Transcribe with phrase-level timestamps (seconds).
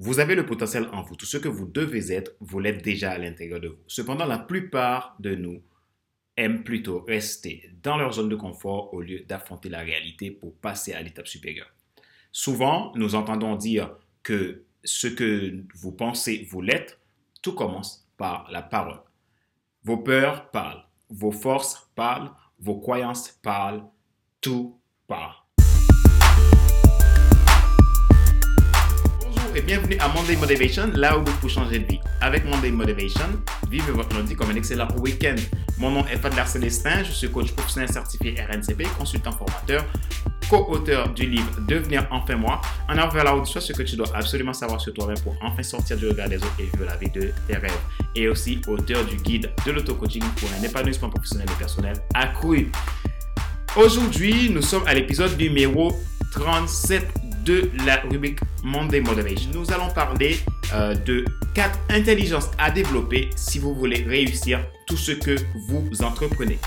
[0.00, 1.16] Vous avez le potentiel en vous.
[1.16, 3.82] Tout ce que vous devez être, vous l'êtes déjà à l'intérieur de vous.
[3.88, 5.60] Cependant, la plupart de nous
[6.36, 10.92] aiment plutôt rester dans leur zone de confort au lieu d'affronter la réalité pour passer
[10.92, 11.74] à l'étape supérieure.
[12.30, 13.90] Souvent, nous entendons dire
[14.22, 17.00] que ce que vous pensez vous l'êtes,
[17.42, 19.00] tout commence par la parole.
[19.82, 22.30] Vos peurs parlent, vos forces parlent,
[22.60, 23.84] vos croyances parlent,
[24.40, 25.34] tout parle.
[29.62, 32.00] Bienvenue à Monday Motivation, là où vous pouvez changer de vie.
[32.20, 33.26] Avec Monday Motivation,
[33.68, 35.34] vivez votre lundi comme un excellent week-end.
[35.78, 39.84] Mon nom est Fadler Célestin, je suis coach professionnel certifié RNCP, consultant formateur,
[40.48, 43.96] co-auteur du livre Devenir enfin moi, en avant vers la route, soit ce que tu
[43.96, 46.96] dois absolument savoir sur toi-même pour enfin sortir du regard des autres et vivre la
[46.96, 47.80] vie de tes rêves.
[48.14, 52.70] Et aussi auteur du guide de l'auto-coaching pour un épanouissement professionnel et personnel accru.
[53.76, 55.92] Aujourd'hui, nous sommes à l'épisode numéro
[56.32, 59.50] 37 de la rubrique Monday Motivation.
[59.54, 60.36] Nous allons parler
[60.74, 65.34] euh, de quatre intelligences à développer si vous voulez réussir tout ce que
[65.66, 66.58] vous entreprenez.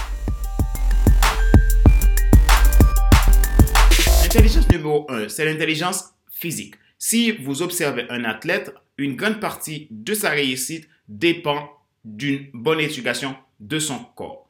[4.25, 6.73] Intelligence numéro 1, c'est l'intelligence physique.
[6.97, 11.69] Si vous observez un athlète, une grande partie de sa réussite dépend
[12.03, 14.50] d'une bonne éducation de son corps.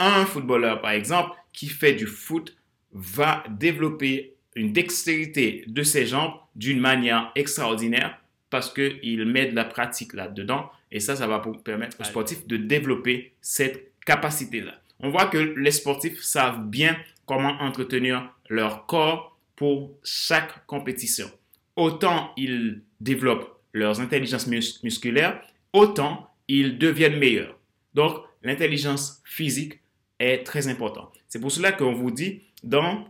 [0.00, 2.56] Un footballeur, par exemple, qui fait du foot
[2.92, 8.20] va développer une dextérité de ses jambes d'une manière extraordinaire
[8.50, 12.56] parce qu'il met de la pratique là-dedans et ça, ça va permettre aux sportifs de
[12.56, 14.74] développer cette capacité-là.
[14.98, 21.30] On voit que les sportifs savent bien comment entretenir leur corps pour chaque compétition.
[21.76, 24.48] Autant ils développent leurs intelligences
[24.82, 25.40] musculaires,
[25.72, 27.56] autant ils deviennent meilleurs.
[27.94, 29.78] Donc, l'intelligence physique
[30.18, 31.12] est très importante.
[31.28, 33.06] C'est pour cela qu'on vous dit dans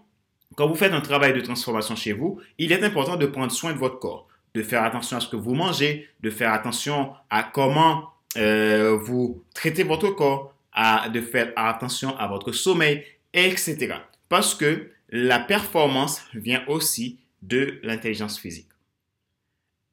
[0.58, 3.72] quand vous faites un travail de transformation chez vous, il est important de prendre soin
[3.72, 7.44] de votre corps, de faire attention à ce que vous mangez, de faire attention à
[7.44, 13.98] comment euh, vous traitez votre corps, à, de faire attention à votre sommeil, etc.
[14.28, 18.66] Parce que la performance vient aussi de l'intelligence physique.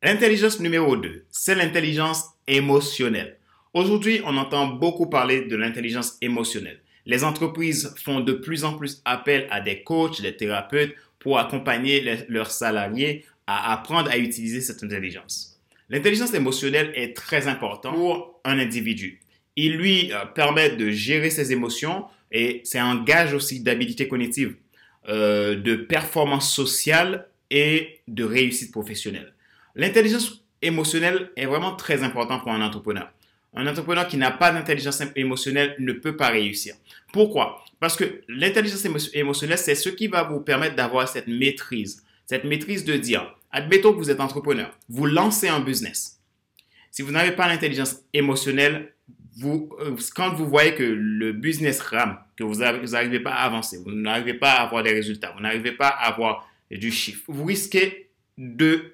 [0.01, 3.37] L'intelligence numéro 2, c'est l'intelligence émotionnelle.
[3.75, 6.79] Aujourd'hui, on entend beaucoup parler de l'intelligence émotionnelle.
[7.05, 12.25] Les entreprises font de plus en plus appel à des coachs, des thérapeutes pour accompagner
[12.29, 15.59] leurs salariés à apprendre à utiliser cette intelligence.
[15.89, 19.19] L'intelligence émotionnelle est très importante pour un individu.
[19.55, 24.55] Il lui euh, permet de gérer ses émotions et c'est un gage aussi d'habilité cognitive,
[25.07, 29.33] euh, de performance sociale et de réussite professionnelle.
[29.75, 33.11] L'intelligence émotionnelle est vraiment très importante pour un entrepreneur.
[33.55, 36.75] Un entrepreneur qui n'a pas d'intelligence émotionnelle ne peut pas réussir.
[37.13, 37.63] Pourquoi?
[37.79, 42.03] Parce que l'intelligence émotionnelle, c'est ce qui va vous permettre d'avoir cette maîtrise.
[42.25, 46.19] Cette maîtrise de dire, admettons que vous êtes entrepreneur, vous lancez un business.
[46.91, 48.93] Si vous n'avez pas l'intelligence émotionnelle,
[49.37, 53.77] vous, euh, quand vous voyez que le business rame, que vous n'arrivez pas à avancer,
[53.83, 57.45] vous n'arrivez pas à avoir des résultats, vous n'arrivez pas à avoir du chiffre, vous
[57.45, 58.91] risquez de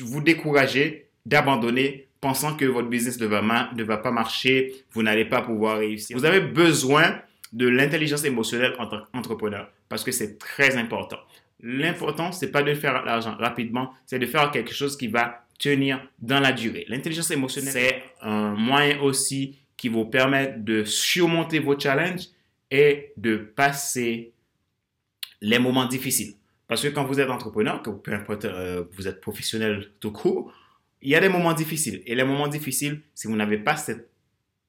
[0.00, 5.78] vous décourager, d'abandonner pensant que votre business ne va, pas marcher, vous n'allez pas pouvoir
[5.78, 6.16] réussir.
[6.16, 7.20] Vous avez besoin
[7.52, 11.18] de l'intelligence émotionnelle en tant qu'entrepreneur parce que c'est très important.
[11.60, 16.06] L'important, c'est pas de faire l'argent rapidement, c'est de faire quelque chose qui va tenir
[16.18, 16.84] dans la durée.
[16.88, 22.26] L'intelligence émotionnelle, c'est un moyen aussi qui vous permet de surmonter vos challenges
[22.70, 24.32] et de passer
[25.40, 26.34] les moments difficiles.
[26.68, 27.90] Parce que quand vous êtes entrepreneur, que
[28.46, 30.52] euh, vous êtes professionnel tout court,
[31.02, 32.02] il y a des moments difficiles.
[32.06, 34.08] Et les moments difficiles, si vous n'avez pas cette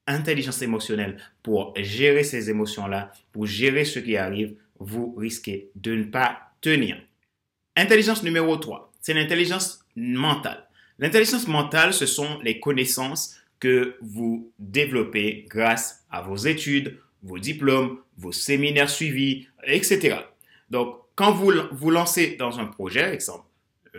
[0.06, 6.04] intelligence émotionnelle pour gérer ces émotions-là, pour gérer ce qui arrive, vous risquez de ne
[6.04, 7.00] pas tenir.
[7.76, 10.66] Intelligence numéro 3, c'est l'intelligence mentale.
[10.98, 17.98] L'intelligence mentale, ce sont les connaissances que vous développez grâce à vos études, vos diplômes,
[18.16, 20.16] vos séminaires suivis, etc.
[20.70, 23.44] Donc, quand vous vous lancez dans un projet, exemple,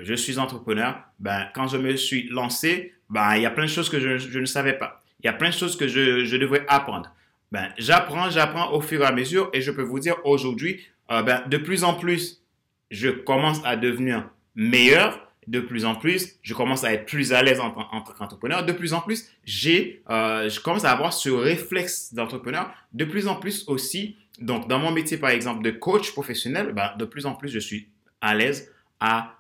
[0.03, 3.69] je suis entrepreneur, ben, quand je me suis lancé, ben, il y a plein de
[3.69, 5.01] choses que je, ne savais pas.
[5.21, 7.11] Il y a plein de choses que je, devrais apprendre.
[7.51, 11.23] Ben, j'apprends, j'apprends au fur et à mesure et je peux vous dire aujourd'hui, euh,
[11.23, 12.43] ben, de plus en plus,
[12.91, 15.25] je commence à devenir meilleur.
[15.47, 18.63] De plus en plus, je commence à être plus à l'aise en, tant qu'entrepreneur.
[18.63, 22.71] De plus en plus, j'ai, euh, je commence à avoir ce réflexe d'entrepreneur.
[22.93, 26.91] De plus en plus aussi, donc dans mon métier par exemple de coach professionnel, ben,
[26.99, 27.87] de plus en plus, je suis
[28.21, 29.38] à l'aise à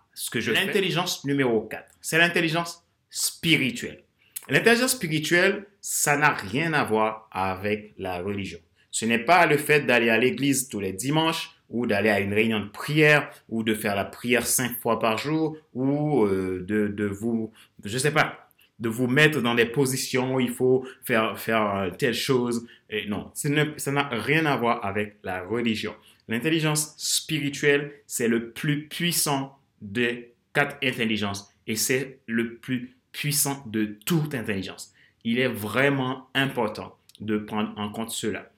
[0.53, 4.03] L'intelligence numéro 4, c'est l'intelligence spirituelle.
[4.49, 8.59] L'intelligence spirituelle, ça n'a rien à voir avec la religion.
[8.91, 12.33] Ce n'est pas le fait d'aller à l'église tous les dimanches ou d'aller à une
[12.33, 16.87] réunion de prière ou de faire la prière cinq fois par jour ou euh, de,
[16.87, 18.49] de vous, je sais pas,
[18.79, 22.65] de vous mettre dans des positions où il faut faire, faire telle chose.
[22.89, 25.93] Et non, ça n'a rien à voir avec la religion.
[26.27, 33.97] L'intelligence spirituelle, c'est le plus puissant des quatre intelligences et c'est le plus puissant de
[34.05, 34.93] toute intelligence.
[35.23, 38.49] Il est vraiment important de prendre en compte cela.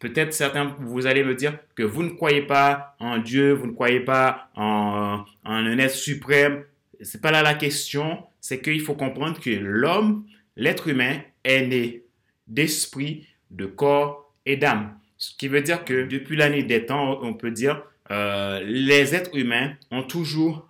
[0.00, 3.72] Peut-être certains, vous allez me dire que vous ne croyez pas en Dieu, vous ne
[3.72, 6.64] croyez pas en, en un être suprême.
[7.00, 8.24] C'est pas là la question.
[8.40, 12.04] C'est qu'il faut comprendre que l'homme, l'être humain, est né
[12.46, 14.98] d'esprit, de corps et d'âme.
[15.16, 19.36] Ce qui veut dire que depuis l'année des temps, on peut dire, euh, les êtres
[19.36, 20.68] humains ont toujours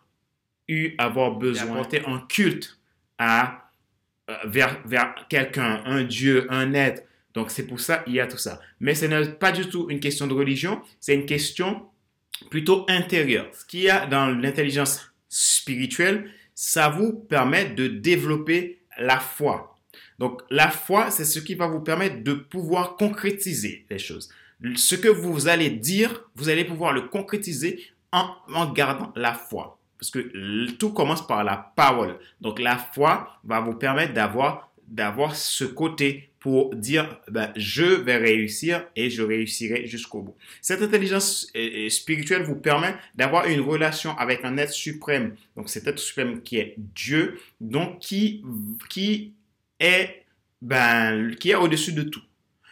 [0.66, 2.78] eu avoir besoin d'apporter un culte
[3.18, 3.70] à,
[4.28, 7.04] euh, vers, vers quelqu'un, un Dieu, un être.
[7.34, 8.60] Donc c'est pour ça qu'il y a tout ça.
[8.80, 11.86] Mais ce n'est pas du tout une question de religion, c'est une question
[12.50, 13.48] plutôt intérieure.
[13.52, 19.76] Ce qu'il y a dans l'intelligence spirituelle, ça vous permet de développer la foi.
[20.18, 24.28] Donc la foi, c'est ce qui va vous permettre de pouvoir concrétiser les choses.
[24.74, 27.80] Ce que vous allez dire, vous allez pouvoir le concrétiser
[28.12, 29.78] en, en gardant la foi.
[29.98, 32.18] Parce que tout commence par la parole.
[32.40, 38.16] Donc la foi va vous permettre d'avoir d'avoir ce côté pour dire ben, je vais
[38.16, 40.36] réussir et je réussirai jusqu'au bout.
[40.62, 45.34] Cette intelligence euh, euh, spirituelle vous permet d'avoir une relation avec un être suprême.
[45.56, 48.44] Donc cet être suprême qui est Dieu, donc qui
[48.88, 49.32] qui
[49.80, 50.24] est
[50.62, 52.22] ben qui est au-dessus de tout.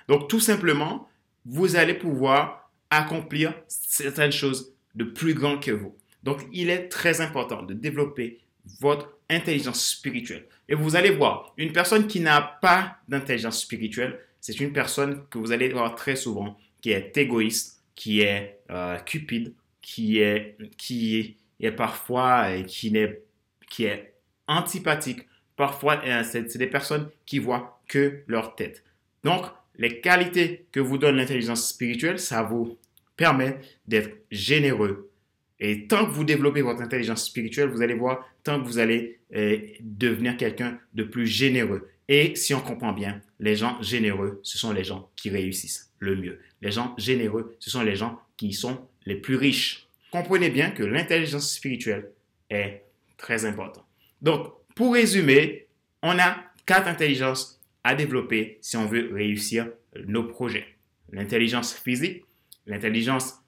[0.08, 1.06] Donc tout simplement,
[1.46, 5.96] vous allez pouvoir accomplir certaines choses de plus grand que vous.
[6.22, 8.40] Donc il est très important de développer
[8.81, 10.46] votre intelligence spirituelle.
[10.69, 15.38] Et vous allez voir, une personne qui n'a pas d'intelligence spirituelle, c'est une personne que
[15.38, 21.37] vous allez voir très souvent qui est égoïste, qui est euh, cupide, qui est, qui
[21.60, 23.25] est parfois et qui, est,
[23.69, 24.14] qui est
[24.48, 25.26] antipathique.
[25.56, 28.84] Parfois, euh, c'est des personnes qui voient que leur tête.
[29.25, 29.46] Donc,
[29.78, 32.78] les qualités que vous donne l'intelligence spirituelle, ça vous
[33.17, 35.11] permet d'être généreux,
[35.58, 39.20] et tant que vous développez votre intelligence spirituelle, vous allez voir, tant que vous allez
[39.34, 41.88] euh, devenir quelqu'un de plus généreux.
[42.08, 46.14] Et si on comprend bien, les gens généreux, ce sont les gens qui réussissent le
[46.17, 46.40] mieux.
[46.61, 49.88] Les gens généreux, ce sont les gens qui sont les plus riches.
[50.12, 52.11] Comprenez bien que l'intelligence spirituelle
[52.50, 52.82] est
[53.17, 53.87] très importante.
[54.20, 55.67] Donc, pour résumer,
[56.02, 56.37] on a
[56.67, 57.56] quatre intelligences
[57.86, 59.68] à développer si on veut réussir
[60.08, 60.66] nos projets.
[61.12, 62.24] L'intelligence physique,
[62.66, 63.44] l'intelligence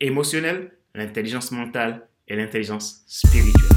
[0.00, 3.68] émotionnelle, l'intelligence mentale et l'intelligence spirituelle.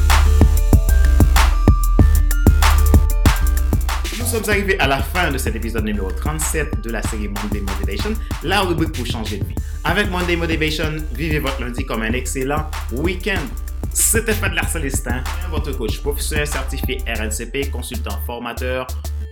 [4.18, 7.62] Nous sommes arrivés à la fin de cet épisode numéro 37 de la série Monday
[7.62, 9.56] Motivation, la rubrique pour changer de vie.
[9.84, 13.46] Avec Monday Motivation, vivez votre lundi comme un excellent week-end.
[13.92, 18.88] C'était Fadler Célestin, votre coach professionnel certifié RNCP, consultant formateur,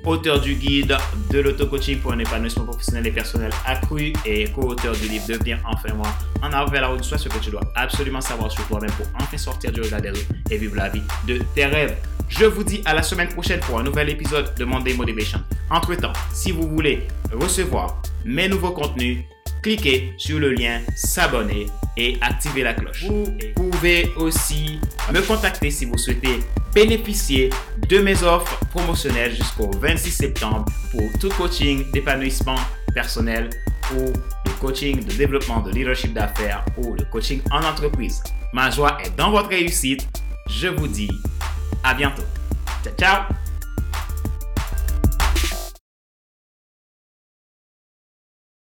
[0.05, 0.97] auteur du guide
[1.29, 5.93] de l'auto-coaching pour un épanouissement professionnel et personnel accru et co-auteur du livre Devenir enfin
[5.93, 6.07] moi
[6.41, 9.05] en avant vers la route de ce que tu dois absolument savoir sur toi-même pour
[9.19, 11.95] enfin sortir du regard des autres et vivre la vie de tes rêves.
[12.27, 15.41] Je vous dis à la semaine prochaine pour un nouvel épisode de Monday Motivation.
[15.69, 19.19] Entre-temps, si vous voulez recevoir mes nouveaux contenus,
[19.61, 23.05] cliquez sur le lien s'abonner et activer la cloche.
[23.05, 24.79] Vous pouvez aussi
[25.13, 26.39] me contacter si vous souhaitez
[26.73, 27.49] bénéficier
[27.89, 32.59] de mes offres promotionnelles jusqu'au 26 septembre pour tout coaching d'épanouissement
[32.93, 33.49] personnel
[33.95, 34.05] ou
[34.45, 38.21] le coaching de développement de leadership d'affaires ou le coaching en entreprise.
[38.53, 40.07] Ma joie est dans votre réussite.
[40.47, 41.11] Je vous dis
[41.83, 42.23] à bientôt.
[42.83, 43.40] Ciao, ciao